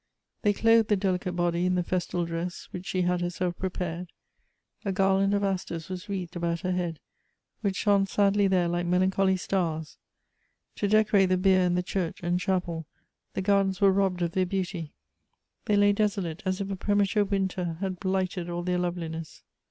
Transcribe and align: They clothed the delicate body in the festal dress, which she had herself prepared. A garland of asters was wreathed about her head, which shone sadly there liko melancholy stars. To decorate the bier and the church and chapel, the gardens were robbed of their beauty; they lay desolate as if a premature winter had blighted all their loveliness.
They 0.41 0.51
clothed 0.53 0.87
the 0.89 0.95
delicate 0.95 1.33
body 1.33 1.63
in 1.67 1.75
the 1.75 1.83
festal 1.83 2.25
dress, 2.25 2.67
which 2.71 2.87
she 2.87 3.03
had 3.03 3.21
herself 3.21 3.55
prepared. 3.59 4.09
A 4.83 4.91
garland 4.91 5.35
of 5.35 5.43
asters 5.43 5.89
was 5.89 6.09
wreathed 6.09 6.35
about 6.35 6.61
her 6.61 6.71
head, 6.71 6.99
which 7.61 7.75
shone 7.75 8.07
sadly 8.07 8.47
there 8.47 8.67
liko 8.67 8.87
melancholy 8.87 9.37
stars. 9.37 9.97
To 10.77 10.87
decorate 10.87 11.29
the 11.29 11.37
bier 11.37 11.61
and 11.61 11.77
the 11.77 11.83
church 11.83 12.23
and 12.23 12.39
chapel, 12.39 12.87
the 13.35 13.43
gardens 13.43 13.79
were 13.79 13.91
robbed 13.91 14.23
of 14.23 14.31
their 14.31 14.47
beauty; 14.47 14.91
they 15.65 15.75
lay 15.75 15.93
desolate 15.93 16.41
as 16.47 16.59
if 16.59 16.71
a 16.71 16.75
premature 16.75 17.23
winter 17.23 17.77
had 17.79 17.99
blighted 17.99 18.49
all 18.49 18.63
their 18.63 18.79
loveliness. 18.79 19.43